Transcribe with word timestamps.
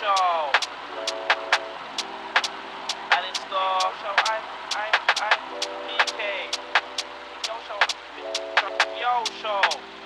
show. 0.00 0.50
And 3.14 3.22
it's 3.30 3.38
the 3.38 3.64
show. 4.00 4.14
I'm, 4.26 4.42
I'm, 4.74 4.94
I'm 5.22 5.38
PK. 5.86 6.20
Yo 7.46 7.54
show. 7.66 7.80
Yo 9.00 9.12
show. 9.40 9.62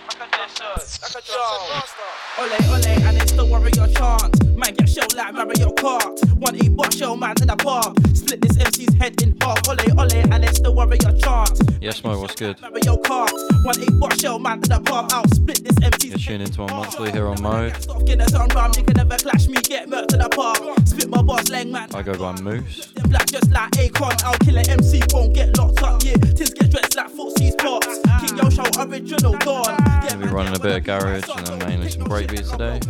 Like 0.09 0.21
a 0.21 0.37
distance. 0.37 1.15
Like 1.15 1.25
a. 1.25 1.41
Ole, 2.41 2.59
ole, 2.75 3.09
and 3.09 3.17
it's 3.17 3.33
the 3.33 3.45
warrior 3.45 3.89
chant. 3.95 4.48
Man 4.59 4.75
get 4.75 4.89
shelled 4.89 5.15
like 5.15 5.33
Mario 5.35 5.71
Kart. 5.71 6.35
One 6.35 6.57
eight 6.57 6.75
bar 6.77 6.91
shell 6.91 7.17
man 7.17 7.35
in 7.41 7.47
the 7.47 7.55
pub. 7.55 7.95
Split 8.17 8.41
this 8.41 8.57
MC's 8.59 8.93
head 8.95 9.23
in 9.23 9.37
half. 9.41 9.63
Ole, 9.69 9.79
ole, 9.93 10.33
and 10.35 10.45
it's 10.45 10.59
the 10.59 10.73
warrior 10.73 10.99
chant. 10.99 11.61
Yes, 11.81 12.03
Mo, 12.03 12.19
what's 12.21 12.35
good? 12.35 12.61
Mario 12.61 12.97
Kart. 12.97 13.31
One 13.63 13.81
eight 13.81 14.01
bar 14.01 14.11
shell 14.19 14.41
man 14.41 14.55
in 14.55 14.69
the 14.69 14.81
pub. 14.81 15.13
Out 15.13 15.33
split 15.33 15.63
this 15.63 15.79
MC's 15.81 16.11
You're 16.11 16.19
tuning 16.19 16.49
into 16.49 16.63
our 16.63 16.69
monthly 16.69 17.13
here 17.13 17.29
on 17.29 17.41
Mo. 17.41 17.71
Stop 17.79 18.05
getting 18.05 18.23
us 18.23 18.35
on 18.35 18.49
rum, 18.49 18.73
you 18.77 18.83
can 18.83 18.97
never 18.97 19.17
clash 19.17 19.47
me, 19.47 19.61
get 19.63 19.89
murked 19.89 20.09
to 20.09 20.17
the 20.17 20.29
park. 20.29 20.59
Spit 20.89 21.09
my 21.09 21.23
boss, 21.23 21.49
lang 21.51 21.71
man. 21.71 21.89
I 21.95 22.03
go 22.03 22.19
by 22.19 22.33
Moose. 22.41 22.89
Black 23.09 23.27
just 23.27 23.53
like 23.53 23.71
Akon, 23.73 24.21
I'll 24.25 24.39
kill 24.39 24.59
an 24.59 24.69
MC, 24.69 25.03
won't 25.13 25.35
get 25.35 25.57
locked 25.57 25.83
up, 25.85 26.03
yeah. 26.03 26.15
Tins 26.15 26.51
get 26.51 26.69
dressed 26.73 26.97
like 26.97 27.13
Footsie's 27.13 27.55
pops. 27.55 28.01
King 28.27 28.37
Yo 28.37 28.51
Show, 28.51 28.67
original 28.83 29.39
dawn. 29.39 29.77
Gonna 30.03 30.17
be 30.19 30.27
running 30.27 30.57
a 30.57 30.59
bit 30.59 30.79
of 30.79 30.85
garage 30.85 31.29
and 31.37 31.47
then 31.47 31.59
mainly 31.61 31.91
some 31.91 32.05
breakbeats 32.05 32.51
today. 32.51 32.81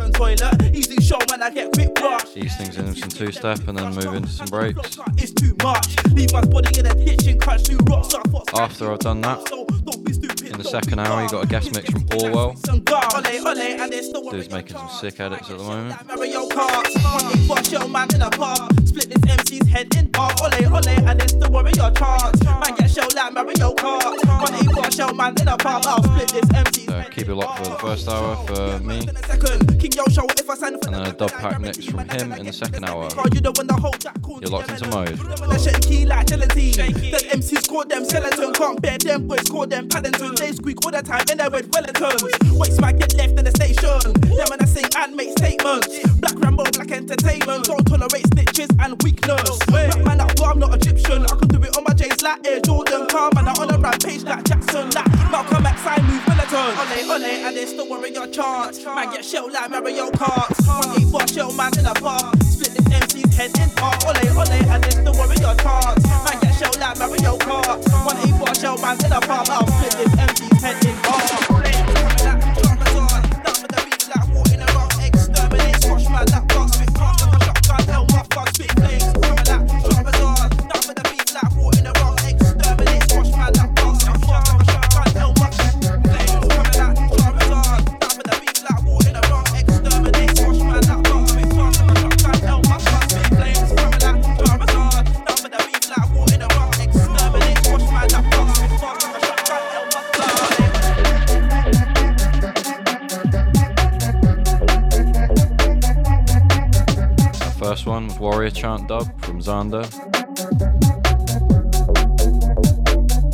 Easy 0.72 0.96
show 1.02 1.18
man, 1.30 1.42
I 1.42 1.50
get. 1.58 2.36
Ease 2.36 2.56
things 2.56 2.76
in 2.76 2.94
some 2.94 3.08
two 3.08 3.32
step 3.32 3.66
and 3.66 3.78
then 3.78 3.94
move 3.94 4.14
into 4.14 4.28
some 4.28 4.46
breaks. 4.46 4.98
It's 5.16 5.32
too 5.32 5.56
much. 5.62 5.96
Leave 6.12 6.32
my 6.32 6.44
body 6.44 6.78
in 6.78 7.38
crunch 7.38 7.66
through 7.66 7.78
rocks. 7.84 8.14
After 8.54 8.92
I've 8.92 8.98
done 9.00 9.20
that, 9.22 9.48
so 9.48 9.64
don't 9.64 10.04
be 10.04 10.12
stupid. 10.12 10.42
in 10.42 10.58
the 10.58 10.64
second 10.64 10.98
hour, 10.98 11.22
you 11.22 11.28
got 11.28 11.44
a 11.44 11.48
guest 11.48 11.74
mix 11.74 11.90
from 11.90 12.04
Orwell. 12.14 12.56
Some 12.56 12.80
gar, 12.80 13.02
ole, 13.14 13.48
ole, 13.48 13.58
and 13.58 13.92
it's 13.92 14.12
the 14.12 14.28
Dude's 14.30 14.50
making 14.50 14.76
some 14.76 14.88
sick 14.88 15.20
edits 15.20 15.50
at 15.50 15.58
the 15.58 15.64
moment. 15.64 15.96
Mario 18.98 18.98
Kart, 18.98 18.98
one 18.98 18.98
eight 18.98 18.98
bar 18.98 18.98
shell 18.98 18.98
man 18.98 18.98
in 18.98 19.06
a 19.06 19.06
park. 19.06 19.06
Split 19.06 19.08
this 19.10 19.38
MC's 19.38 19.68
head 19.68 19.94
in 19.96 20.10
half. 20.14 20.42
Ole, 20.42 20.66
ole, 20.66 20.88
and 21.08 21.22
it's 21.22 21.34
the 21.34 21.48
warrior 21.48 21.90
chant. 21.94 22.44
Man 22.44 22.74
get 22.76 22.90
shell 22.90 23.08
like 23.14 23.32
Mario 23.32 23.74
Kart. 23.74 24.18
One 24.42 24.54
eight 24.86 24.94
shell 24.94 25.14
man 25.14 25.34
in 25.40 25.48
a 25.48 25.56
park. 25.56 25.86
I'll 25.86 26.02
split 26.02 26.28
this 26.28 26.50
MC's 26.52 26.86
So 26.86 27.04
keep 27.10 27.28
it 27.28 27.34
locked 27.34 27.58
for 27.58 27.70
the 27.70 27.78
first 27.78 28.08
hour 28.08 28.36
for 28.46 28.78
me, 28.82 28.98
in 28.98 29.08
a 29.10 29.26
second. 29.26 29.80
King 29.80 29.92
Yo 29.94 30.04
Show, 30.10 30.26
if 30.26 30.50
I 30.50 30.54
sign 30.54 30.78
for 30.80 30.88
and 30.88 30.94
then 30.94 31.06
a 31.06 31.12
dub 31.12 31.30
pack 31.30 31.60
mix 31.60 31.84
from 31.84 32.08
him 32.08 32.32
in 32.32 32.46
the 32.46 32.52
second 32.52 32.84
hour. 32.84 33.08
You 33.32 33.40
the 33.40 33.52
one 33.52 33.66
that 33.68 33.78
hold 33.78 34.00
that 34.02 34.20
cool 34.22 34.40
You're 34.40 34.50
locked 34.50 34.70
into 34.70 34.88
mode. 34.88 35.18
When 35.40 35.50
I 35.50 35.56
shake 35.56 36.08
like 36.08 36.26
gelatine. 36.26 36.72
Then 36.74 37.38
MCs 37.38 37.68
call 37.68 37.84
them 37.84 38.04
skeleton. 38.04 38.52
Can't 38.54 38.82
bear 38.82 38.98
them 38.98 39.28
boys, 39.28 39.48
call 39.48 39.66
them 39.66 39.88
Paddington. 39.88 40.34
They 40.34 40.52
squeak 40.52 40.84
all 40.84 40.90
the 40.90 41.02
time 41.02 41.24
in 41.30 41.38
their 41.38 41.50
red 41.50 41.66
Wellingtons. 41.70 42.58
Waste 42.58 42.80
man 42.80 42.98
get 42.98 43.14
left 43.14 43.38
in 43.38 43.44
the 43.44 43.52
station. 43.52 44.12
Then 44.20 44.46
when 44.50 44.60
I 44.60 44.66
sing 44.66 44.90
and 44.96 45.14
make 45.14 45.30
statements. 45.38 45.86
Black 46.18 46.38
Rambo, 46.40 46.64
black 46.72 46.90
entertainment. 46.90 47.64
Don't 47.64 47.84
tolerate 47.86 48.24
snitches 48.30 48.70
and 48.88 49.02
weakness. 49.02 49.58
Rap 49.70 49.98
man 50.04 50.20
up, 50.20 50.34
but 50.36 50.46
I'm 50.48 50.58
not 50.58 50.74
Egyptian. 50.74 51.24
I 51.24 51.34
can 51.36 51.48
do 51.48 51.62
it 51.62 51.76
on 51.76 51.84
my 51.84 51.94
J's 51.94 52.22
like 52.22 52.46
Air 52.46 52.60
Jordan. 52.60 53.06
Calm 53.08 53.30
man, 53.34 53.48
I 53.48 53.52
on 53.52 53.74
a 53.74 53.78
rampage 53.78 54.24
like 54.24 54.44
Jackson. 54.44 54.90
Like 54.90 55.10
Malcolm 55.30 55.66
X, 55.66 55.80
I 55.84 56.00
move 56.02 56.24
Wellington. 56.26 56.72
Ole, 56.80 57.12
ole, 57.12 57.46
and 57.46 57.56
it's 57.56 57.72
the 57.74 57.84
your 57.84 58.26
chant. 58.28 58.84
Man 58.84 59.10
get 59.12 59.24
shelled 59.24 59.52
like 59.52 59.70
Mario 59.70 60.10
Kart. 60.10 60.48
One 60.66 61.00
eight 61.00 61.12
bar 61.12 61.28
shell 61.28 61.52
man 61.52 61.72
in 61.78 61.86
a 61.86 61.94
park. 61.94 62.34
Split 62.42 62.72
this 62.74 62.88
MC's 62.88 63.36
head 63.36 63.52
in 63.58 63.68
half. 63.76 64.04
Ole, 64.06 64.16
ole, 64.16 64.52
and 64.72 64.84
it's 64.84 64.96
the 64.96 65.12
your 65.40 65.54
chant. 65.60 65.98
Man 66.24 66.40
get 66.40 66.54
shelled 66.54 66.78
like 66.78 66.98
Mario 66.98 67.36
Kart. 67.38 67.78
One 68.06 68.16
eight 68.24 68.38
bar 68.40 68.54
shell 68.54 68.78
man 68.78 68.96
in 69.04 69.12
a 69.12 69.20
park. 69.20 69.48
I'll 69.50 69.66
split 69.66 69.92
this 69.92 70.12
MC's 70.16 70.62
head 70.62 70.84
in 70.84 70.94
half. 71.04 71.27
Fuck, 78.38 78.54
spit 78.54 78.70
flames. 78.72 79.07
Warrior 108.38 108.52
Chant 108.52 108.86
Dub 108.86 109.20
from 109.24 109.40
Xander. 109.40 109.84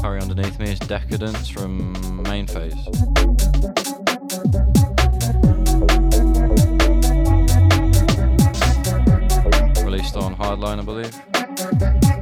Hurry 0.00 0.18
underneath 0.18 0.58
me 0.58 0.72
is 0.72 0.78
Decadence 0.78 1.46
from 1.46 2.22
Main 2.22 2.46
Phase. 2.46 2.72
Released 9.84 10.16
on 10.16 10.34
Hardline, 10.36 10.78
I 10.78 10.82
believe. 10.82 12.13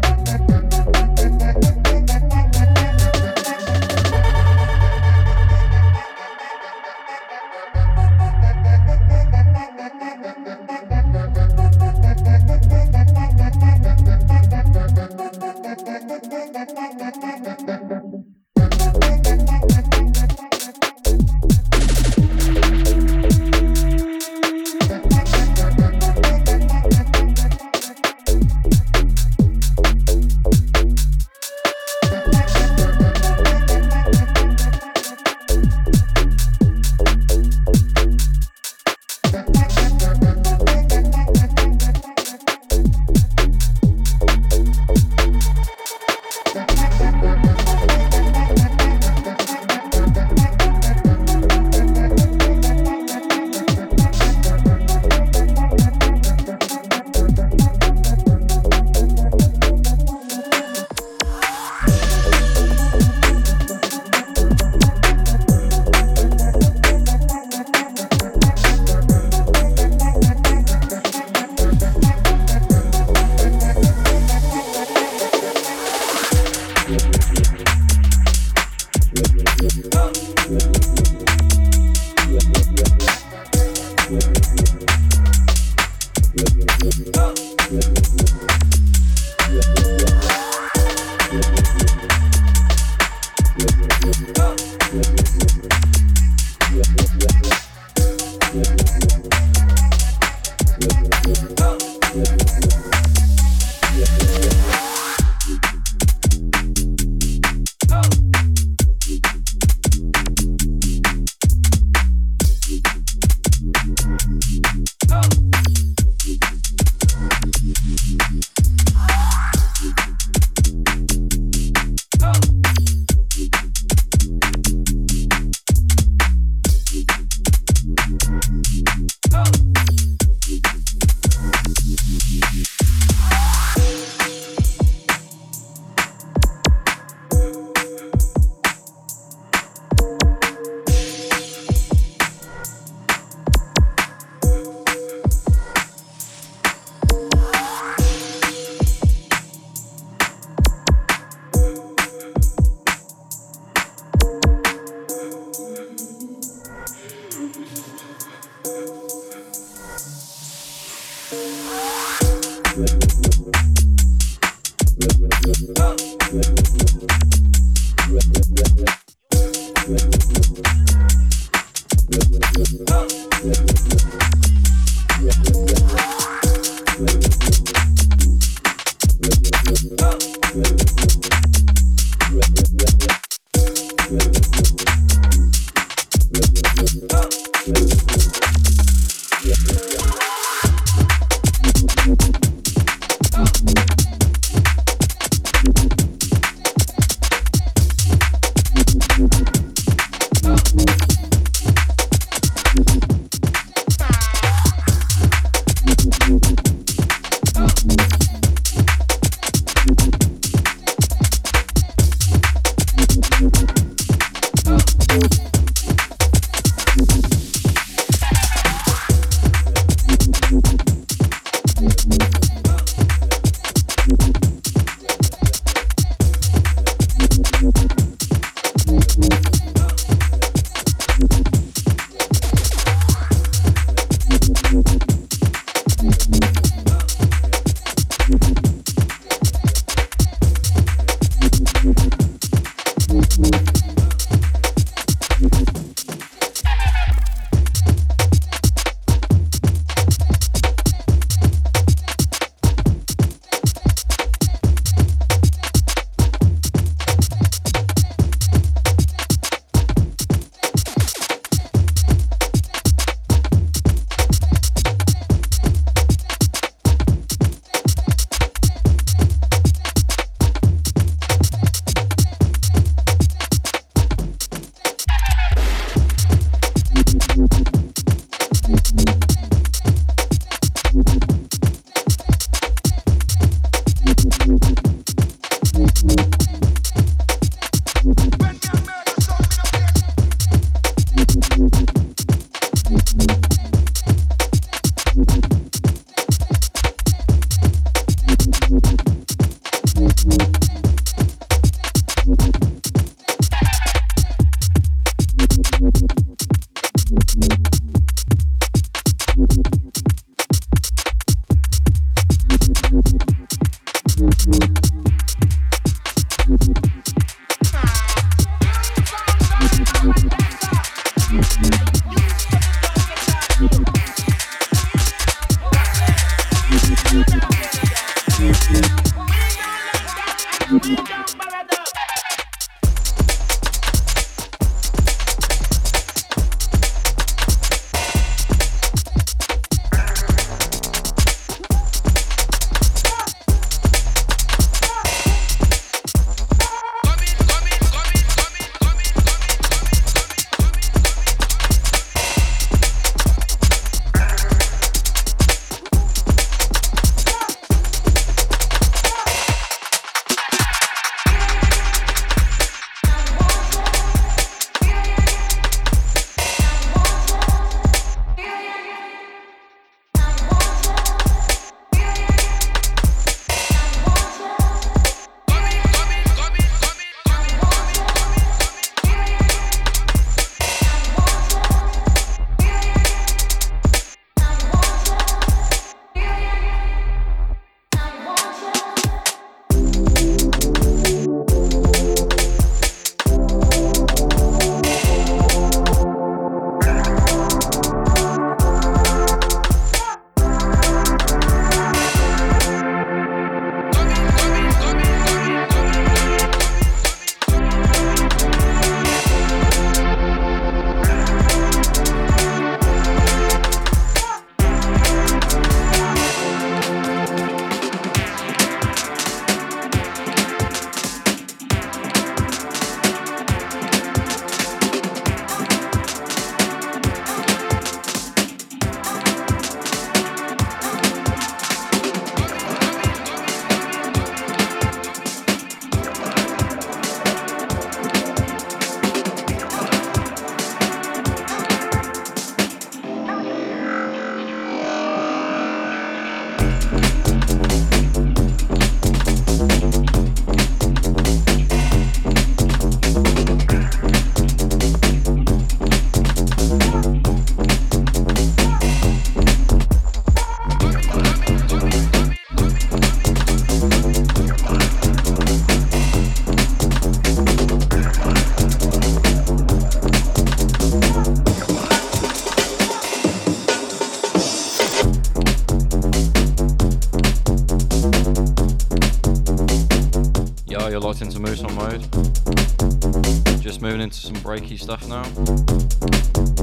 Breaky 484.53 484.79
stuff 484.79 485.09
now. 485.09 485.23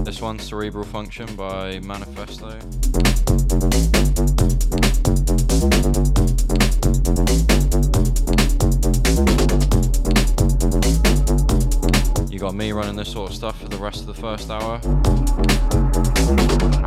This 0.04 0.22
one's 0.22 0.44
Cerebral 0.44 0.84
Function 0.84 1.26
by 1.36 1.80
Manifesto. 1.80 2.52
You 12.30 12.38
got 12.38 12.54
me 12.54 12.72
running 12.74 12.96
this 12.96 13.12
sort 13.12 13.32
of 13.32 13.36
stuff 13.36 13.60
for 13.60 13.70
the 13.70 13.78
rest 13.78 14.02
of 14.02 14.06
the 14.06 14.14
first 14.14 14.52
hour. 14.52 14.80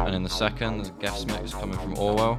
And 0.07 0.15
in 0.15 0.23
the 0.23 0.31
second, 0.31 0.77
there's 0.77 0.91
a 0.91 0.93
guest 1.01 1.27
mix 1.27 1.53
coming 1.53 1.79
from 1.79 1.99
Orwell. 1.99 2.39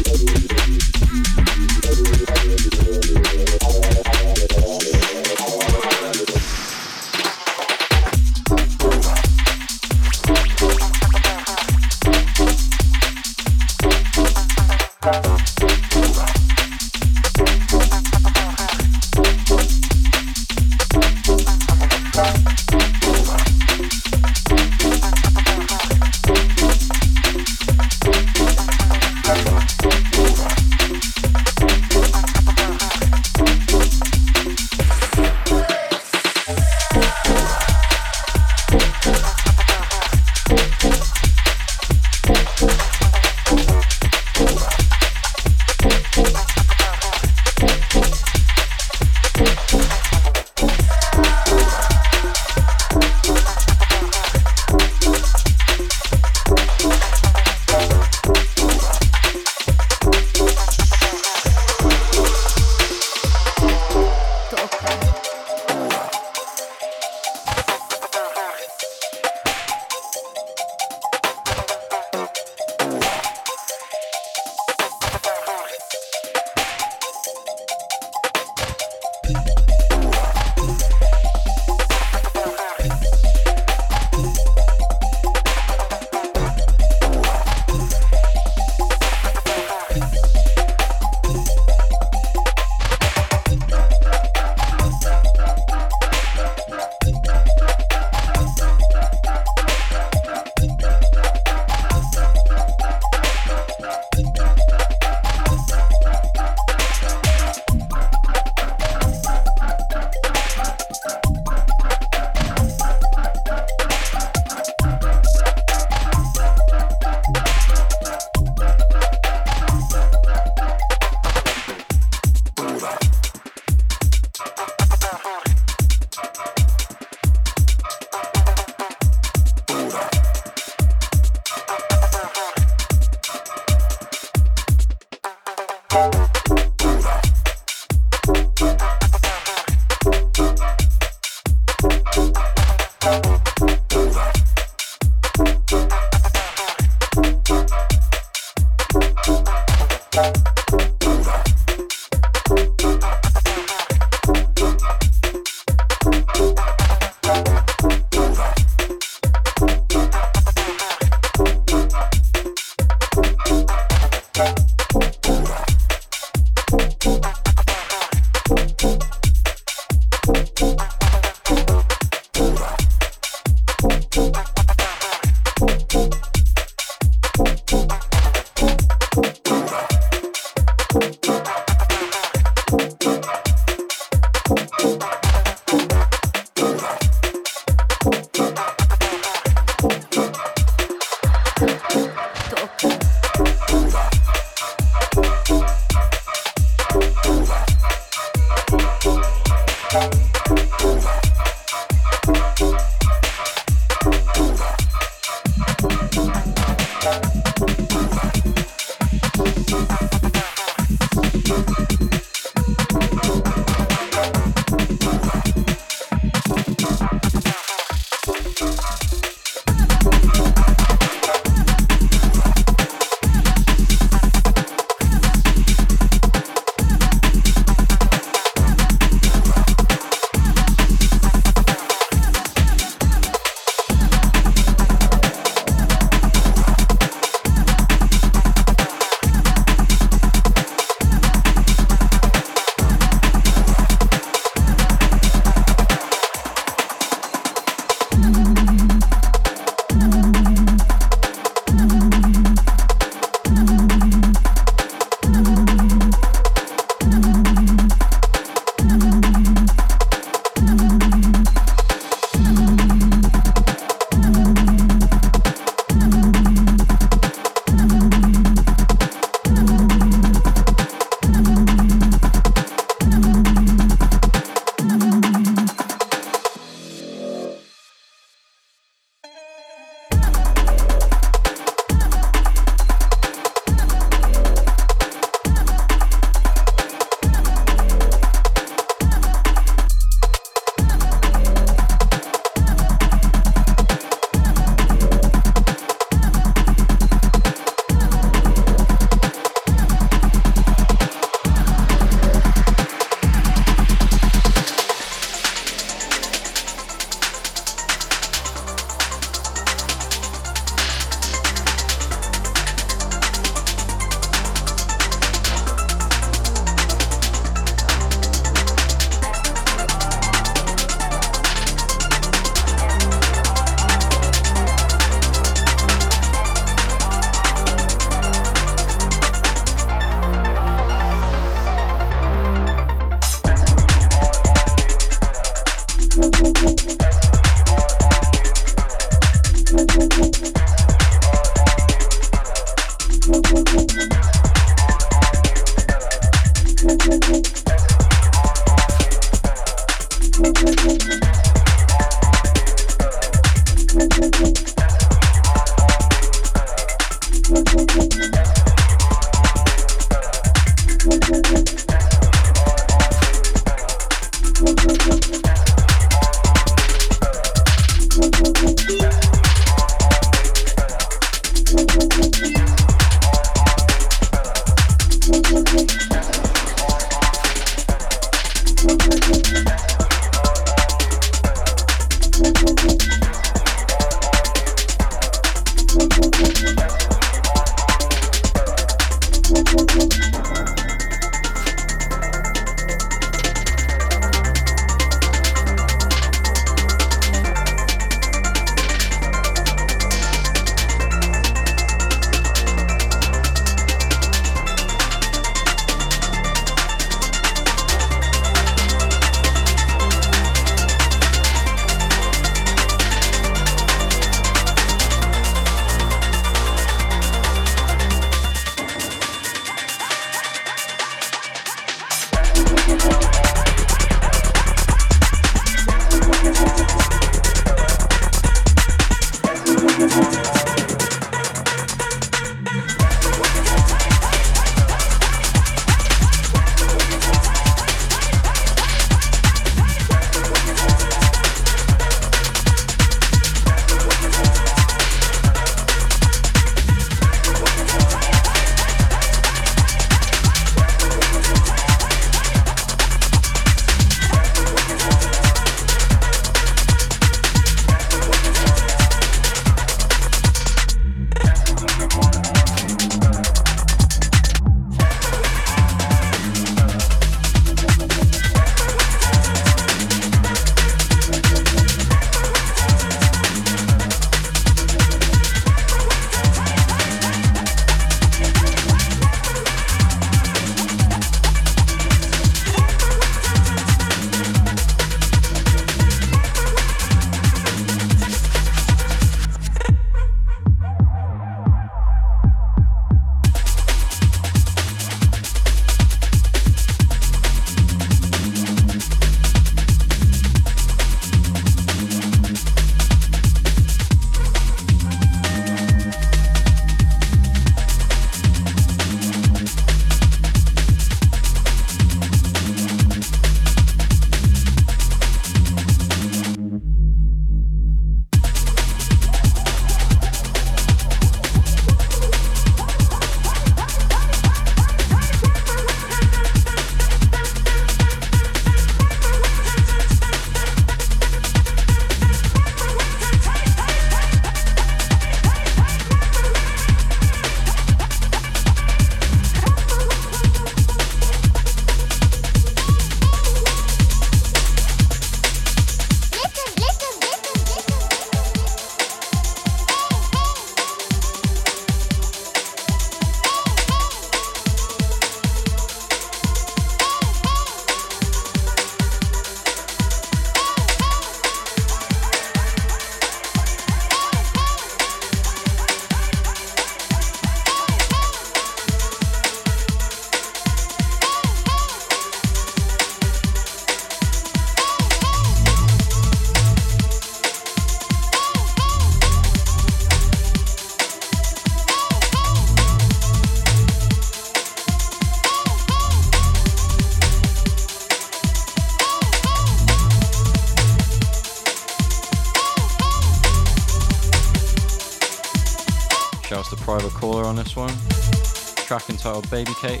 Baby 599.49 599.73
Cakes. 599.81 600.00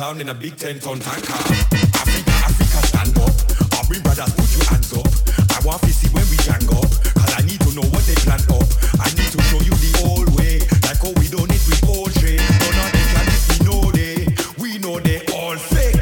In 0.00 0.28
a 0.30 0.34
big 0.34 0.56
ten 0.56 0.78
ton 0.80 0.98
tanker. 0.98 1.32
Ah, 1.32 1.52
Africa, 2.00 2.30
Africa 2.48 2.78
stand 2.86 3.18
up. 3.18 3.34
All 3.76 3.84
we 3.90 4.00
brothers 4.00 4.32
put 4.32 4.48
your 4.56 4.64
hands 4.64 4.92
up. 4.96 5.04
I 5.52 5.60
want 5.66 5.82
to 5.82 5.92
see 5.92 6.08
when 6.16 6.24
we 6.32 6.36
gang 6.48 6.64
up. 6.72 6.88
Cause 7.12 7.32
I 7.36 7.42
need 7.44 7.60
to 7.60 7.74
know 7.76 7.84
what 7.92 8.00
they 8.08 8.16
plan 8.24 8.40
up. 8.56 8.64
I 8.96 9.12
need 9.12 9.28
to 9.36 9.40
show 9.52 9.60
you 9.60 9.74
the 9.76 9.92
old 10.08 10.32
way. 10.38 10.64
Like 10.88 10.96
how 10.96 11.12
we 11.20 11.28
don't 11.28 11.50
it 11.52 11.60
with 11.68 11.82
poultry. 11.84 12.40
None 12.40 12.78
of 12.80 12.88
them 12.88 13.06
can 13.12 13.26
we 13.52 13.56
know 13.68 13.82
they. 13.92 14.32
We 14.56 14.78
know 14.80 14.96
they 14.98 15.20
all 15.36 15.56
fake. 15.60 16.00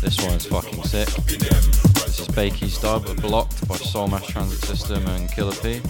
This 0.00 0.16
one's 0.24 0.46
fucking 0.46 0.82
sick. 0.84 1.08
This 1.28 2.20
is 2.20 2.28
Bakey's 2.28 2.78
dub, 2.78 3.04
blocked 3.20 3.68
by 3.68 3.76
Soul 3.76 4.08
Mass 4.08 4.26
Transit 4.26 4.64
System 4.64 5.06
and 5.06 5.30
Killer 5.30 5.54
P. 5.60 5.82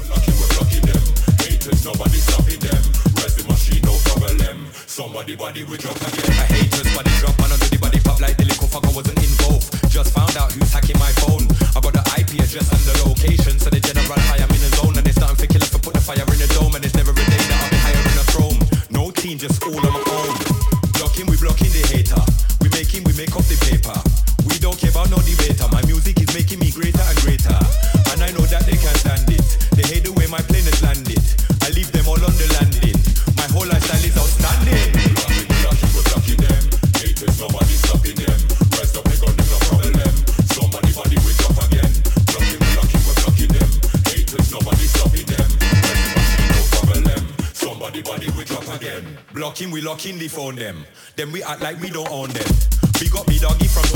Somebody 4.96 5.36
body 5.36 5.62
we 5.64 5.76
drop 5.76 5.94
again. 6.00 6.32
I 6.40 6.48
hate 6.56 6.72
just 6.72 6.88
body 6.96 7.12
drop 7.20 7.36
and 7.44 7.52
under 7.52 7.68
the 7.68 7.76
body 7.76 8.00
pop 8.00 8.18
like 8.18 8.38
the 8.38 8.48
little 8.48 8.64
fucker 8.64 8.96
wasn't 8.96 9.20
involved. 9.20 9.68
Just 9.92 10.16
found 10.16 10.34
out 10.40 10.50
who's 10.52 10.72
hacking 10.72 10.96
my 10.96 11.12
phone. 11.20 11.44
I 11.76 11.84
got 11.84 11.92
the 11.92 12.04
IP 12.16 12.40
address 12.40 12.64
and 12.72 12.80
the 12.80 12.96
location, 13.04 13.60
so 13.60 13.68
the 13.68 13.76
general 13.76 14.16
high 14.24 14.40
I'm 14.40 14.48
in 14.48 14.56
the 14.56 14.72
zone 14.72 14.96
and 14.96 15.04
it's 15.04 15.20
starting 15.20 15.36
for 15.36 15.52
killer 15.52 15.68
for 15.68 15.84
put 15.84 15.92
the 15.92 16.00
fire 16.00 16.24
in 16.24 16.40
the 16.40 16.48
dome 16.56 16.72
and 16.72 16.80
it's 16.80 16.96
never 16.96 17.12
a 17.12 17.26
day 17.28 17.42
that 17.44 17.60
I'll 17.60 17.68
be 17.68 17.76
higher 17.76 18.00
in 18.08 18.16
the 18.16 18.26
throne. 18.32 18.58
No 18.88 19.12
team, 19.12 19.36
just 19.36 19.60
all 19.68 19.84
on 19.84 19.95
We 50.04 50.28
phone 50.28 50.56
them. 50.56 50.84
Then 51.16 51.32
we 51.32 51.42
act 51.42 51.62
like 51.62 51.80
we 51.80 51.88
don't 51.88 52.10
own 52.10 52.28
them. 52.28 52.46
Big 53.00 53.16
up 53.16 53.26
me 53.28 53.38
doggy 53.38 53.66
from 53.66 53.95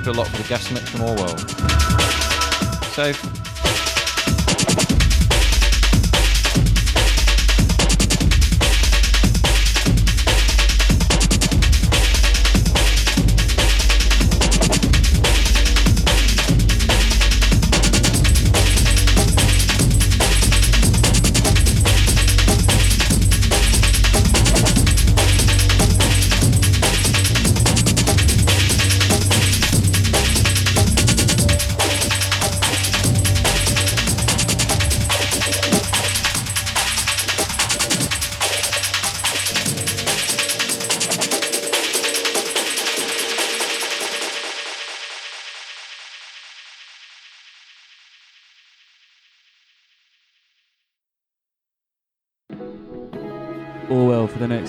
tuning 0.00 0.20
a 0.20 0.27
Keep 0.27 0.27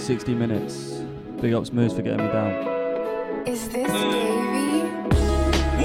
60 0.09 0.33
minutes. 0.33 1.03
Big 1.39 1.53
ups 1.53 1.71
Moose 1.71 1.93
for 1.93 2.01
getting 2.01 2.25
me 2.25 2.33
down. 2.33 2.49
Is 3.45 3.69
this 3.69 3.87
Davey? 3.91 4.79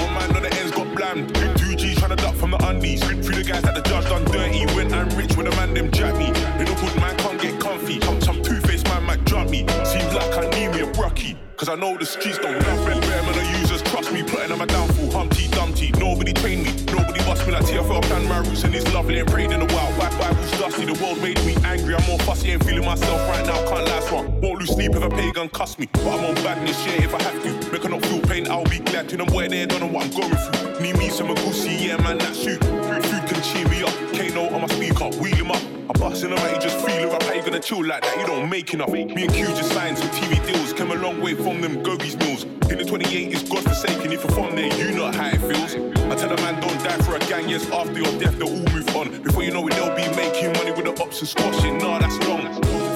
One 0.01 0.15
man 0.15 0.35
on 0.35 0.43
the 0.43 0.57
ends 0.61 0.71
got 0.71 0.87
blammed. 0.97 1.35
Two 1.59 1.77
G's 1.77 1.99
trying 1.99 2.09
to 2.09 2.17
duck 2.17 2.35
from 2.35 2.53
the 2.53 2.67
undies. 2.67 3.05
Three 3.05 3.19
the 3.19 3.45
guys 3.45 3.61
that 3.65 3.75
the 3.75 3.83
judge 3.83 4.07
done 4.07 4.25
dirty. 4.25 4.65
When 4.75 4.95
I'm 4.95 5.11
rich, 5.11 5.37
when 5.37 5.45
the 5.45 5.51
man 5.57 5.75
them 5.75 5.91
jack 5.91 6.17
me. 6.17 6.29
In 6.29 6.67
a 6.67 6.75
good 6.81 6.97
man 6.97 7.15
can't 7.19 7.39
get 7.39 7.61
comfy. 7.61 8.01
Some, 8.01 8.19
some 8.23 8.43
two-faced 8.43 8.89
man 8.89 9.05
might 9.05 9.23
drop 9.27 9.51
me. 9.51 9.67
Seems 9.85 10.15
like 10.15 10.33
I 10.39 10.49
need 10.57 10.69
me 10.69 10.81
a 10.81 10.87
brucky. 10.93 11.37
Cause 11.59 11.69
I 11.69 11.75
know 11.75 11.99
the 11.99 12.07
streets 12.07 12.39
don't 12.39 12.59
love 12.59 12.89
me. 12.89 12.99
Bear 13.01 13.23
man, 13.25 13.35
the 13.35 13.59
users 13.61 13.83
trust 13.83 14.11
me. 14.11 14.23
Plotting 14.23 14.53
on 14.53 14.59
my 14.59 14.65
downfall. 14.65 15.11
Humpty 15.11 15.34
Dumpty. 15.55 15.93
Nobody 15.93 16.33
trained 16.33 16.65
me. 16.65 16.73
Nobody 16.93 17.21
bust 17.25 17.47
me 17.47 17.53
like 17.53 17.65
TFL. 17.65 18.03
Plan 18.03 18.29
my 18.29 18.39
roots 18.39 18.65
and 18.65 18.75
it's 18.75 18.93
lovely 18.93 19.19
and 19.21 19.29
prayed 19.31 19.51
in 19.53 19.61
the 19.61 19.75
wild. 19.75 19.97
Bi- 19.99 20.19
Bible's 20.19 20.51
dusty. 20.59 20.85
The 20.85 20.95
world 21.03 21.21
made 21.23 21.43
me 21.45 21.57
angry. 21.65 21.95
I'm 21.95 22.05
more 22.07 22.19
fussy. 22.21 22.51
Ain't 22.51 22.65
feeling 22.65 22.85
myself 22.85 23.21
right 23.29 23.47
now. 23.47 23.59
Can't 23.69 23.87
last 23.87 24.13
one. 24.13 24.41
Won't 24.41 24.61
lose 24.61 24.75
sleep 24.75 24.93
if 24.95 25.03
a 25.03 25.11
pagan 25.11 25.49
cuss 25.49 25.79
me. 25.79 25.87
But 25.93 26.07
I'm 26.07 26.25
on 26.25 26.35
badness, 26.37 26.85
yeah, 26.87 27.05
if 27.05 27.15
I 27.15 27.23
have 27.23 27.43
to. 27.43 27.73
Make 27.73 27.83
her 27.83 27.89
not 27.89 28.05
feel 28.07 28.21
pain, 28.21 28.51
I'll 28.51 28.65
be 28.65 28.79
glad 28.79 29.09
to. 29.11 29.17
Them 29.17 29.27
boy 29.27 29.49
there 29.49 29.67
don't 29.67 29.81
know 29.81 29.87
what 29.87 30.05
I'm 30.05 30.11
going 30.11 30.31
through. 30.37 30.81
Need 30.81 30.99
me 30.99 31.09
some 31.09 31.35
goosey, 31.35 31.71
yeah, 31.87 31.97
man, 31.99 32.19
that's 32.19 32.45
you. 32.45 32.57
Food, 32.57 33.23
can 33.29 33.43
cheer 33.43 33.69
me 33.69 33.83
up. 33.83 33.95
Kano 34.15 34.55
on 34.55 34.63
my 34.63 34.69
speaker, 34.69 35.09
wheel 35.21 35.35
him 35.35 35.51
up. 35.51 35.63
I 35.89 35.93
bust 35.99 36.25
in 36.25 36.31
the 36.31 36.37
night, 36.37 36.55
you 36.55 36.61
just 36.61 36.85
feel 36.85 37.09
it 37.09 37.13
up. 37.13 37.23
How 37.23 37.35
you 37.35 37.43
gonna 37.43 37.61
chill 37.61 37.85
like 37.85 38.03
that? 38.03 38.19
You 38.19 38.27
don't 38.27 38.49
make 38.49 38.73
enough. 38.75 38.91
Me 38.91 39.03
and 39.03 39.33
Q 39.33 39.47
just 39.47 39.73
signed 39.73 39.99
some 39.99 40.09
TV 40.11 40.45
deals. 40.47 40.73
Came 40.73 40.91
a 40.91 40.95
long 40.95 41.21
way 41.21 41.35
from 41.35 41.61
them 41.61 41.83
Gogies 41.83 42.19
meals. 42.19 42.45
In 42.71 42.79
the 42.79 42.85
28 42.85 43.33
is 43.33 43.43
God 43.43 43.63
forsaken. 43.65 44.13
If 44.13 44.25
you're 44.25 44.33
from 44.33 44.57
there, 44.57 44.73
you 44.79 44.93
know 44.97 45.11
how 45.11 45.29
it 45.29 45.41
feels. 45.41 45.75
I 45.75 46.15
tell 46.17 46.33
a 46.33 46.37
man 46.37 46.61
don't 46.61 46.83
die 46.83 46.99
for 47.05 47.17
a 47.17 47.19
gang. 47.21 47.49
Yes, 47.49 47.69
after 47.71 48.01
your 48.01 48.19
death, 48.19 48.39
they'll 48.39 48.49
all 48.49 48.73
move 48.73 48.97
on. 48.97 49.23
Before 49.23 49.43
you 49.43 49.51
know 49.53 49.67
it, 49.69 49.75
they'll 49.75 49.95
be 49.95 50.09
making 50.17 50.53
money 50.55 50.73
with 50.73 50.85
the 50.85 51.03
ops 51.03 51.21
and 51.21 51.29
squashing. 51.29 51.79
Nah, 51.79 51.99
that's 51.99 52.17
wrong. 52.27 52.43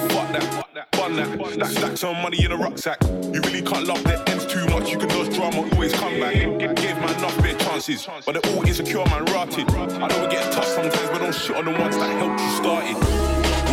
Fuck 0.09 0.31
that. 0.33 0.91
Bun 0.91 1.15
that. 1.15 1.53
Stack, 1.53 1.71
stack 1.71 1.97
some 1.97 2.21
money 2.21 2.43
in 2.43 2.51
a 2.51 2.57
rucksack. 2.57 3.01
You 3.03 3.41
really 3.41 3.61
can't 3.61 3.85
love 3.85 4.03
their 4.03 4.21
ends 4.27 4.45
too 4.45 4.65
much. 4.67 4.89
You 4.91 4.97
can 4.97 5.07
dodge 5.09 5.33
drama, 5.35 5.69
always 5.73 5.93
come 5.93 6.19
back. 6.19 6.33
Gave 6.33 6.97
man 6.97 7.15
enough 7.17 7.37
bare 7.41 7.57
chances, 7.57 8.07
but 8.25 8.33
they're 8.33 8.53
all 8.53 8.65
insecure, 8.65 9.05
man, 9.05 9.25
rotted. 9.25 9.69
I 9.69 10.07
know 10.07 10.25
we 10.25 10.31
get 10.31 10.51
tough 10.51 10.65
sometimes, 10.65 11.09
but 11.09 11.19
don't 11.19 11.35
shit 11.35 11.55
on 11.55 11.65
the 11.65 11.71
ones 11.71 11.97
that 11.97 12.09
helped 12.17 12.41
you 12.41 12.49
started. 12.57 12.95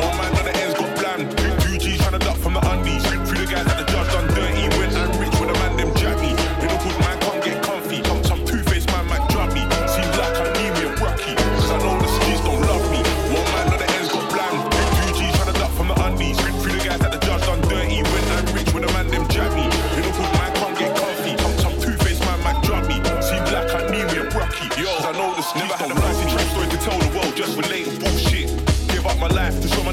One 0.03 0.17
man 0.19 0.37
on 0.37 0.45
the 0.45 0.57
ends 0.57 0.75
got 0.79 0.99
bland. 0.99 1.31
Two 1.63 1.79
Gs 1.79 1.99
trying 1.99 2.13
to 2.13 2.19
duck 2.19 2.37
from 2.37 2.55
the 2.55 2.71
undies. 2.71 3.03
Through 3.29 3.45
the 3.45 3.53
guys 3.53 3.67
at 3.67 3.79
the 3.79 3.86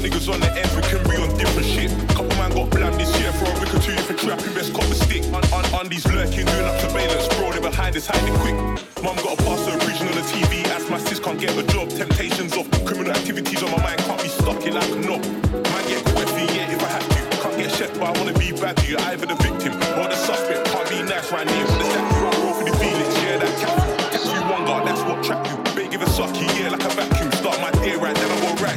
niggas 0.04 0.28
on 0.28 0.38
the 0.40 0.50
end, 0.52 0.68
we 0.76 0.82
can 0.84 1.00
be 1.08 1.16
on 1.16 1.32
different 1.38 1.64
shit. 1.66 1.88
Couple 2.12 2.36
man 2.36 2.52
got 2.52 2.68
blam 2.68 2.92
this 3.00 3.08
year 3.18 3.32
for 3.32 3.48
a 3.48 3.54
week 3.56 3.72
or 3.72 3.80
two, 3.80 3.96
if 3.96 4.10
you 4.10 4.16
trap, 4.16 4.40
you 4.44 4.52
best 4.52 4.74
cop 4.74 4.84
stick. 4.92 5.24
On, 5.32 5.88
these 5.88 6.04
lurking, 6.12 6.44
doing 6.44 6.68
up 6.68 6.76
surveillance, 6.80 7.28
bro, 7.36 7.52
they 7.52 7.60
behind 7.60 7.96
us, 7.96 8.06
hiding 8.06 8.36
quick. 8.44 8.56
Mum 9.02 9.16
got 9.16 9.32
a 9.32 9.42
pass 9.42 9.64
her 9.64 9.76
region 9.88 10.08
on 10.08 10.16
the 10.20 10.26
TV, 10.28 10.64
as 10.76 10.88
my 10.90 10.98
sis 10.98 11.18
can't 11.18 11.40
get 11.40 11.56
a 11.56 11.62
job. 11.72 11.88
Temptations 11.88 12.56
of 12.56 12.68
criminal 12.84 13.12
activities 13.12 13.62
on 13.62 13.70
my 13.72 13.80
mind, 13.80 13.98
can't 14.04 14.22
be 14.22 14.28
stuck 14.28 14.60
in 14.66 14.74
like 14.74 14.90
no. 15.00 15.16
knob. 15.16 15.24
Man 15.72 15.82
get 15.88 16.04
caught 16.04 16.28
if 16.28 16.36
yeah, 16.52 16.74
if 16.74 16.82
I 16.84 16.88
have 16.88 17.08
to. 17.08 17.20
Can't 17.40 17.56
get 17.56 17.70
chef, 17.72 17.92
but 17.98 18.04
I 18.04 18.12
wanna 18.20 18.36
be 18.38 18.52
bad 18.52 18.76
to 18.76 18.86
you. 18.86 18.98
Either 19.08 19.26
the 19.26 19.36
victim 19.40 19.72
or 19.96 20.08
the 20.12 20.16
suspect, 20.16 20.68
can't 20.68 20.88
be 20.88 21.02
nice 21.02 21.32
right 21.32 21.46
now. 21.46 21.60
With 21.64 21.80
the 21.80 21.86
step 21.88 22.04
you, 22.12 22.26
I 22.28 22.52
for 22.52 22.64
the 22.68 22.76
feelings, 22.76 23.16
yeah, 23.24 23.38
that 23.40 23.54
cap. 23.60 23.76
Catch 24.12 24.26
you 24.26 24.42
one 24.52 24.64
guard, 24.66 24.86
that's 24.86 25.00
what 25.08 25.24
trap 25.24 25.46
you. 25.48 25.63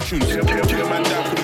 shoes. 0.08 0.26
Tear, 0.26 0.42
tear, 0.44 0.62
tear 0.62 0.86
man 0.86 1.04
down. 1.04 1.37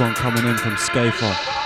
one 0.00 0.14
coming 0.14 0.44
in 0.46 0.56
from 0.56 0.76
Scafer. 0.76 1.63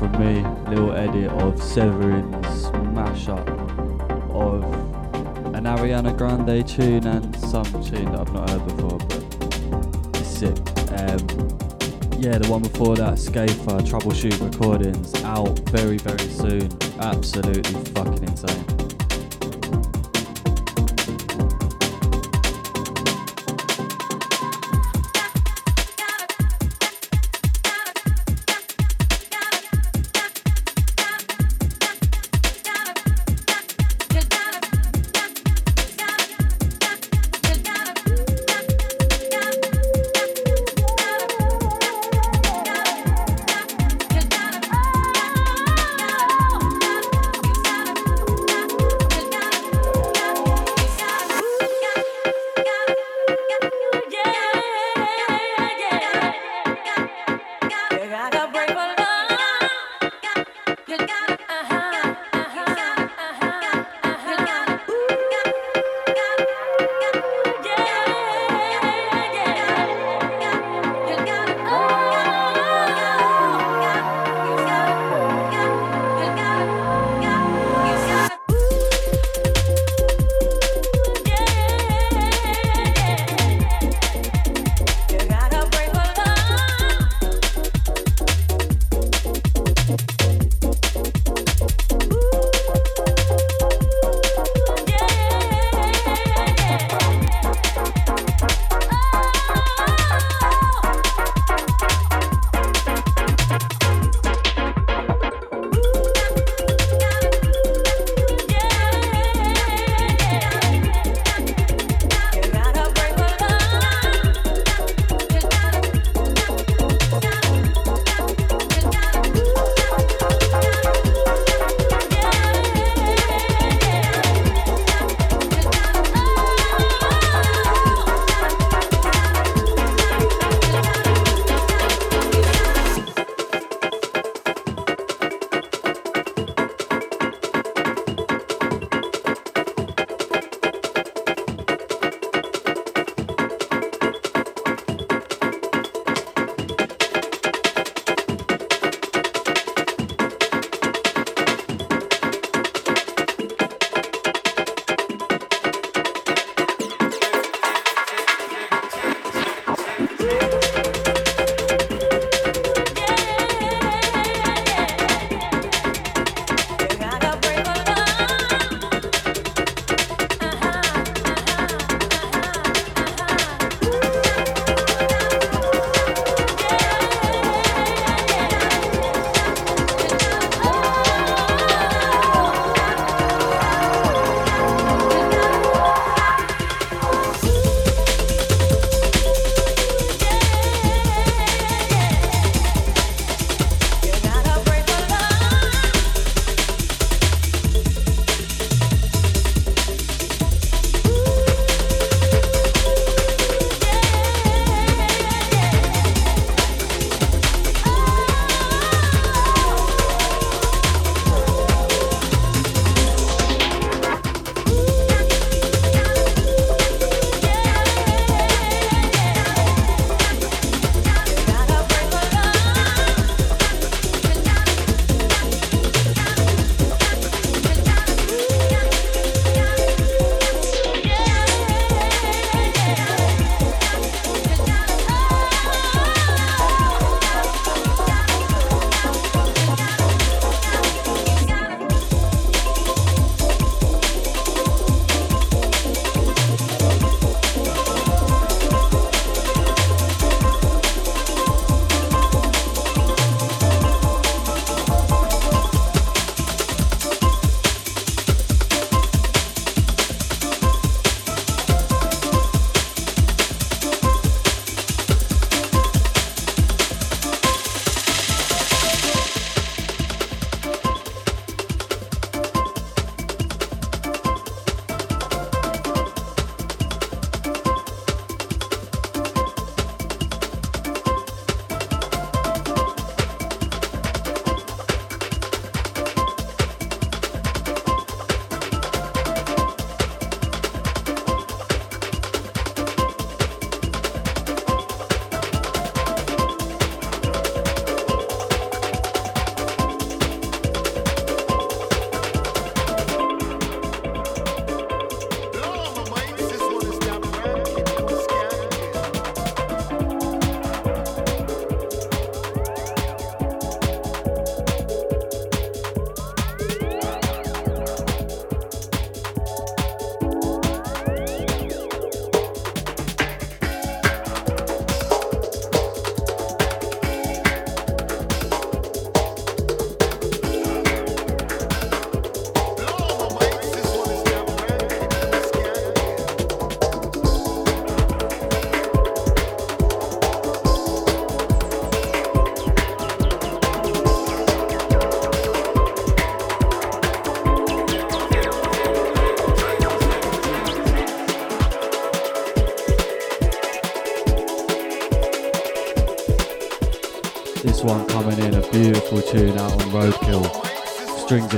From 0.00 0.12
me, 0.12 0.40
little 0.70 0.94
edit 0.94 1.30
of 1.30 1.62
Severin's 1.62 2.70
mashup 2.96 3.46
of 4.30 4.64
an 5.54 5.64
Ariana 5.64 6.16
Grande 6.16 6.66
tune 6.66 7.06
and 7.06 7.36
some 7.36 7.66
tune 7.84 8.06
that 8.06 8.20
I've 8.20 8.32
not 8.32 8.48
heard 8.48 8.66
before, 8.66 8.96
but 8.96 10.18
it's 10.18 10.26
sick. 10.26 10.56
Um, 10.98 11.20
yeah, 12.18 12.38
the 12.38 12.48
one 12.48 12.62
before 12.62 12.96
that, 12.96 13.18
Scafer, 13.18 13.82
Troubleshoot 13.82 14.40
Recordings, 14.40 15.22
out 15.22 15.58
very, 15.68 15.98
very 15.98 16.30
soon. 16.30 16.70
Absolutely 16.98 17.84
fucking 17.92 18.24
insane. 18.24 18.79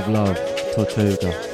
Of 0.03 0.09
Love, 0.09 0.37
Tortuga. 0.75 1.31
This 1.31 1.33
next 1.33 1.52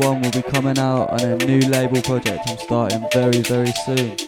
one 0.00 0.22
will 0.22 0.30
be 0.30 0.42
coming 0.42 0.78
out 0.78 1.10
on 1.10 1.20
a 1.20 1.36
new 1.36 1.60
label 1.60 2.00
project 2.02 2.40
I'm 2.48 2.58
starting 2.58 3.06
very, 3.12 3.40
very 3.40 3.72
soon. 3.84 4.18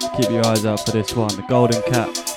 So 0.00 0.08
keep 0.16 0.30
your 0.30 0.46
eyes 0.46 0.64
out 0.64 0.80
for 0.80 0.92
this 0.92 1.14
one, 1.14 1.34
The 1.36 1.44
Golden 1.48 1.82
Cat. 1.82 2.27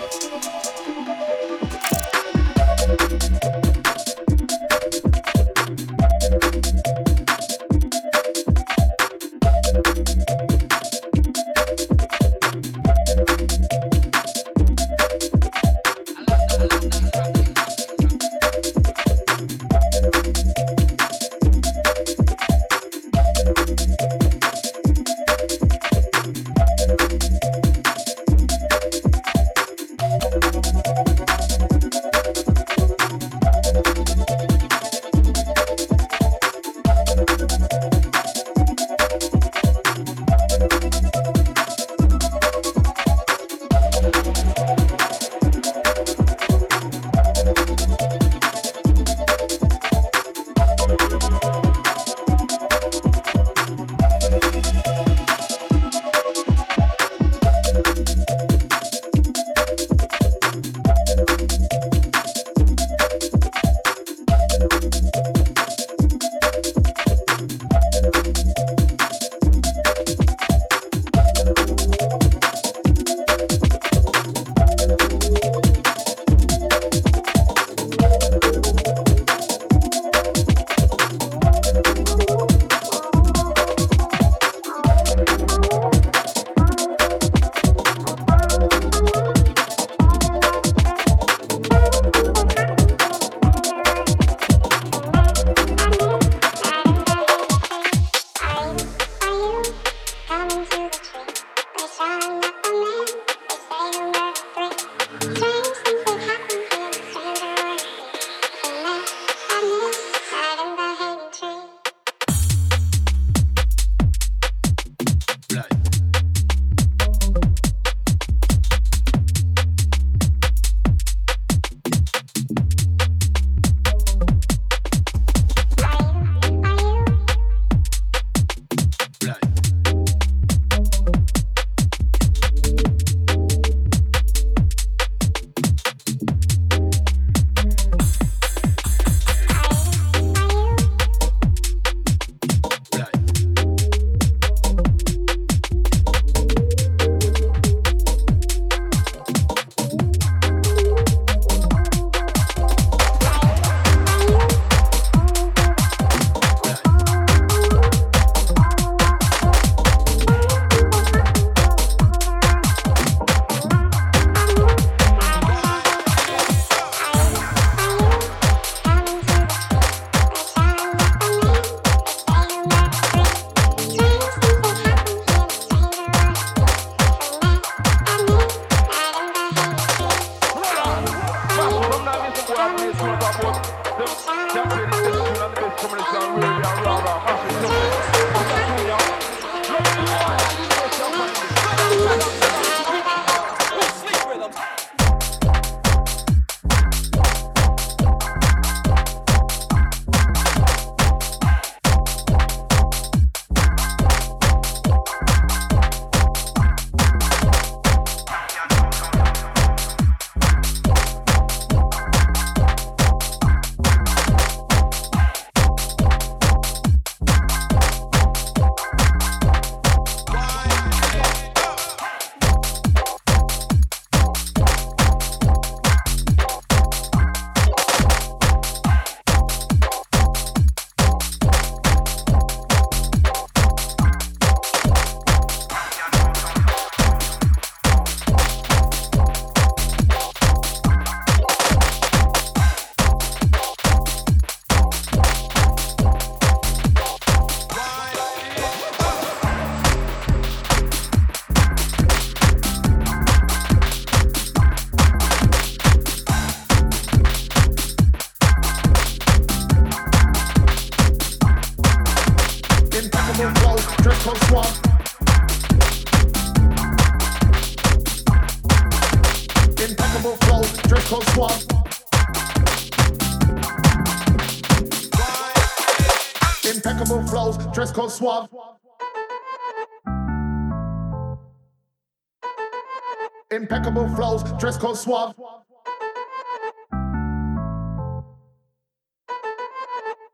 called 284.82 284.98
Suave. 284.98 285.36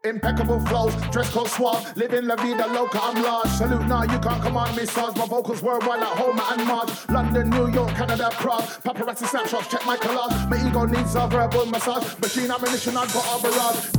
Impeccable 0.05 0.65
flows, 0.67 0.95
dress 1.11 1.29
code 1.33 1.49
suave, 1.49 1.97
living 1.97 2.27
la 2.27 2.37
vida 2.37 2.65
loca, 2.67 2.97
I'm 3.03 3.21
large. 3.21 3.49
Salute 3.49 3.81
now, 3.87 4.03
nah, 4.03 4.13
you 4.13 4.19
can't 4.19 4.41
command 4.41 4.77
me, 4.77 4.85
stars. 4.85 5.17
My 5.17 5.25
vocals 5.25 5.61
worldwide 5.61 5.99
like 5.99 6.17
Homer 6.17 6.43
and 6.51 6.65
Marge. 6.65 7.09
London, 7.09 7.49
New 7.49 7.67
York, 7.73 7.89
Canada, 7.89 8.29
Prague. 8.31 8.63
Paparazzi 8.85 9.27
snapshots, 9.27 9.67
check 9.67 9.85
my 9.85 9.97
collage. 9.97 10.49
My 10.49 10.65
ego 10.65 10.85
needs 10.85 11.13
a 11.15 11.27
verbal 11.27 11.65
massage. 11.65 12.17
Machine 12.19 12.49
ammunition, 12.49 12.95
I've 12.95 13.13
got 13.13 13.39
a 13.39 13.43
barrage. 13.43 13.96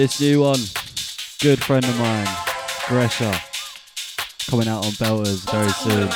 This 0.00 0.18
new 0.18 0.40
one, 0.40 0.60
good 1.42 1.62
friend 1.62 1.84
of 1.84 1.98
mine, 1.98 2.24
Gresha, 2.88 3.38
coming 4.48 4.66
out 4.66 4.86
on 4.86 4.92
Belters 4.92 5.44
very 5.50 5.68
soon. 5.68 6.08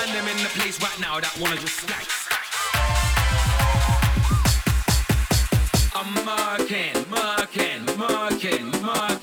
I'm. 8.89 9.14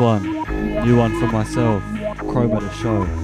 One, 0.00 0.22
new 0.86 0.96
one 0.96 1.18
for 1.20 1.26
myself, 1.26 1.82
Chrome 2.16 2.52
Chroma 2.52 2.60
the 2.60 2.72
Show. 2.72 3.19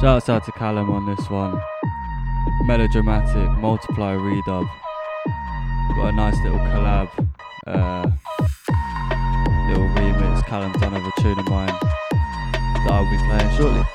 Shouts 0.00 0.30
out 0.30 0.44
to 0.44 0.52
Callum 0.52 0.88
on 0.90 1.04
this 1.04 1.28
one. 1.28 1.60
Melodramatic, 2.64 3.50
multiply 3.58 4.14
redub. 4.14 4.66
Got 5.94 6.08
a 6.08 6.12
nice 6.12 6.42
little 6.42 6.58
collab, 6.58 7.10
uh, 7.66 8.10
little 9.68 9.88
remix 9.96 10.42
Callum 10.46 10.72
done 10.80 10.94
of 10.94 11.04
a 11.04 11.20
tune 11.20 11.38
of 11.38 11.46
mine 11.48 11.66
that 11.66 12.88
I'll 12.90 13.10
be 13.10 13.18
playing 13.18 13.56
shortly. 13.58 13.89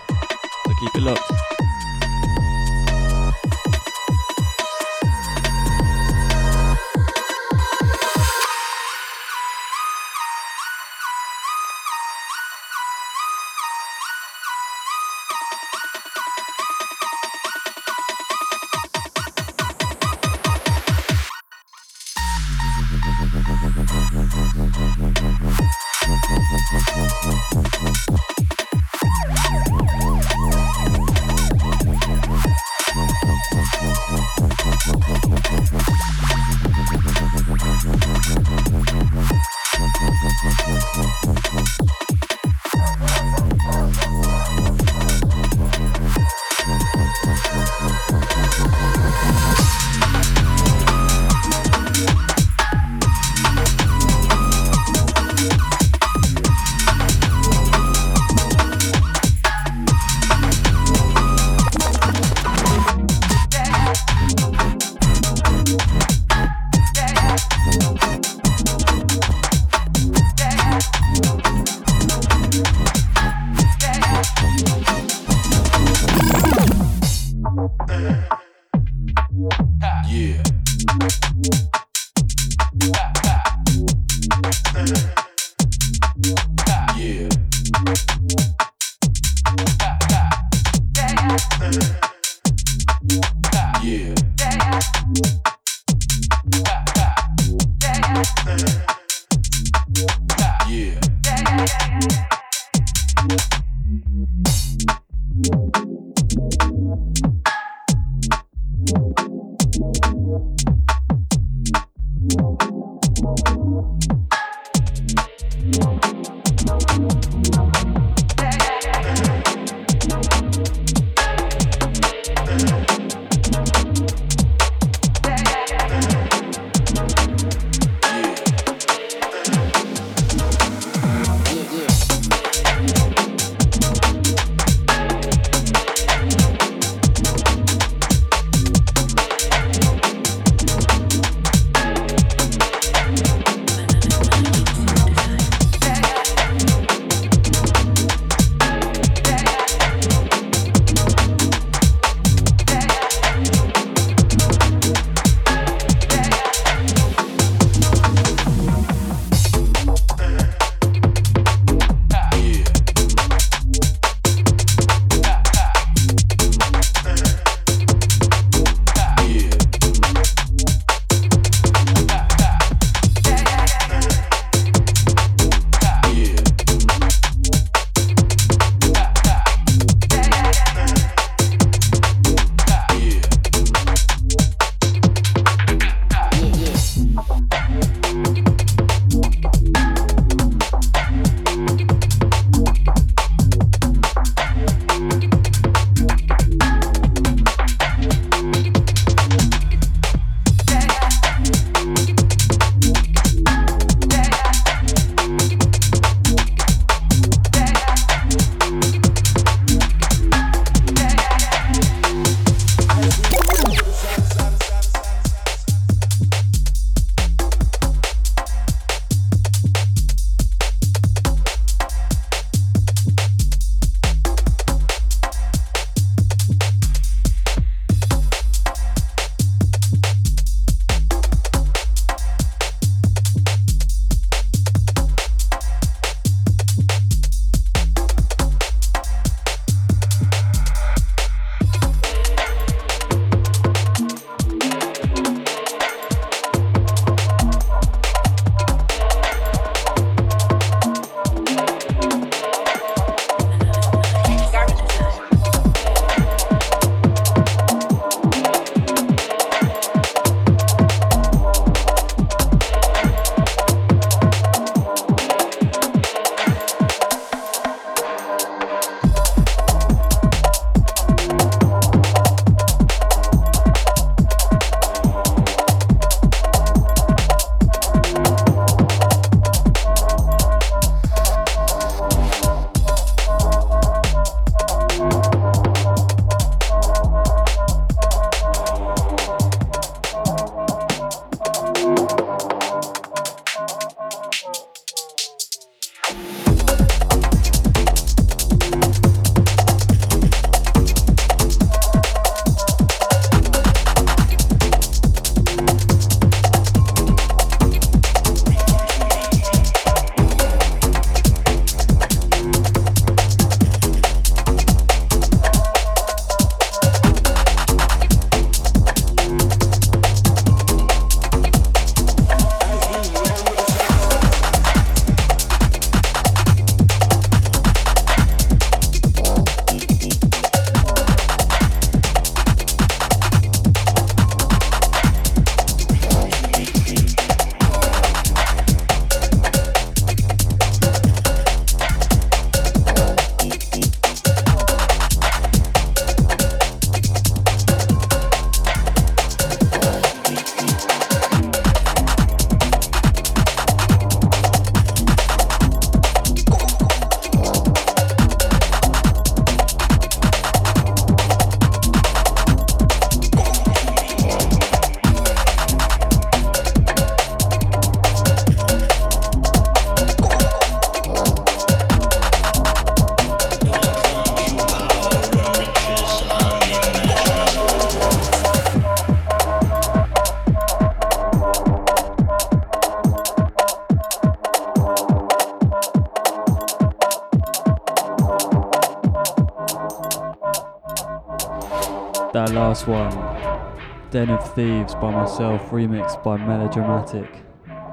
Thieves 394.56 394.95
by 394.95 395.11
myself, 395.11 395.69
remixed 395.69 396.23
by 396.23 396.38
Melodramatic. 396.38 397.30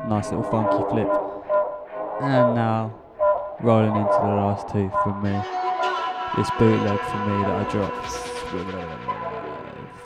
Nice 0.07 0.31
little 0.31 0.45
funky 0.45 0.85
flip. 0.91 1.09
And 2.21 2.55
now, 2.55 2.95
rolling 3.61 3.97
into 3.97 4.13
the 4.13 4.29
last 4.29 4.69
two 4.69 4.89
from 5.03 5.21
me. 5.25 5.33
This 6.37 6.49
bootleg 6.61 7.01
for 7.01 7.17
me 7.27 7.43
that 7.43 7.67
I 7.67 7.71
dropped 7.71 8.07
a 8.07 8.09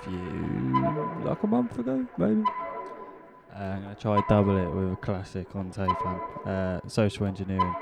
few, 0.03 1.25
like 1.27 1.43
a 1.43 1.47
month 1.47 1.79
ago, 1.79 2.07
maybe. 2.17 2.43
Uh, 3.55 3.63
I'm 3.63 3.83
gonna 3.83 3.95
try 3.95 4.23
double 4.27 4.57
it 4.57 4.71
with 4.71 4.93
a 4.95 4.97
classic 4.97 5.55
on 5.55 5.71
tape, 5.71 5.91
uh, 6.47 6.81
social 6.89 7.27
engineering. 7.27 7.75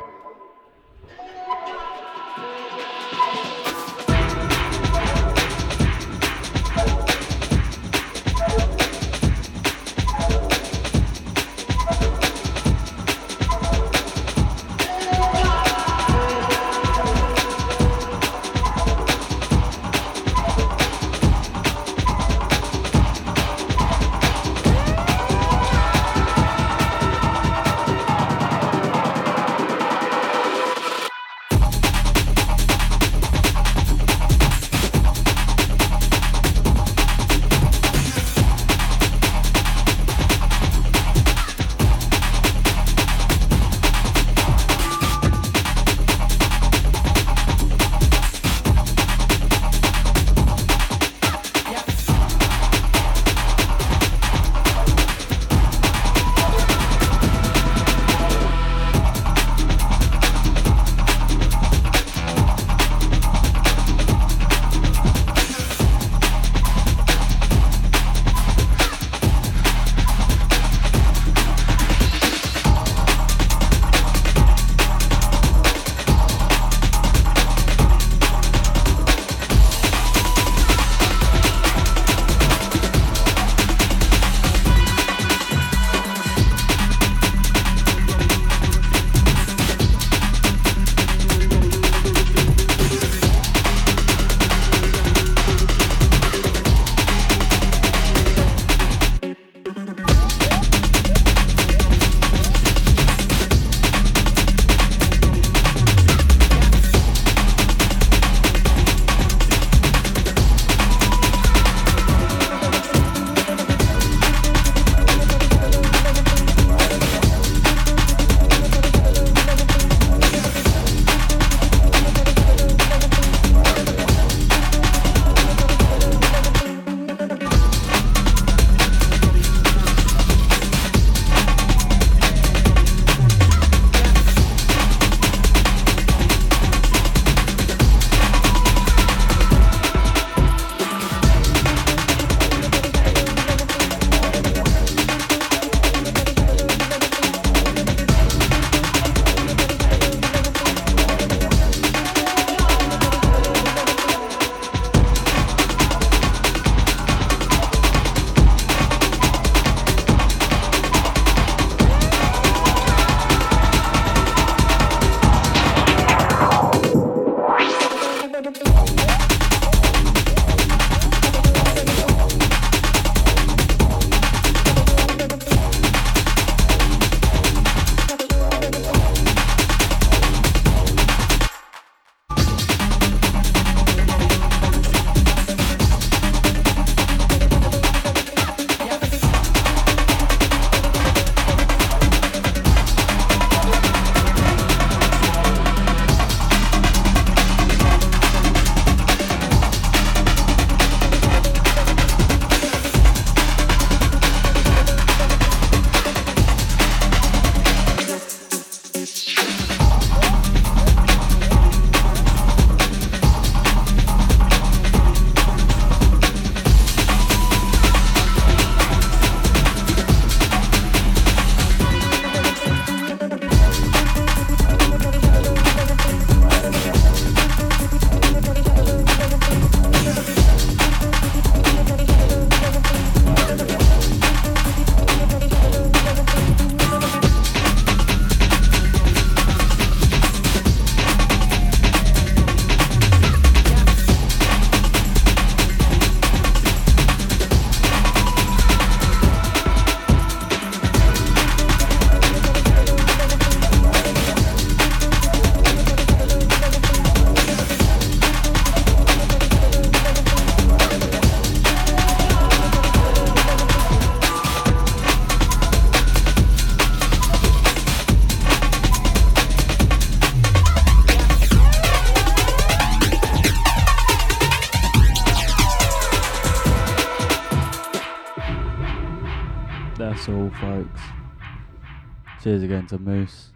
To 282.89 282.98
Moose. 282.98 283.48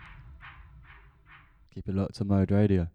Keep 1.74 1.88
it 1.88 1.94
locked 1.94 2.14
to 2.14 2.24
Mode 2.24 2.50
Radio. 2.50 2.88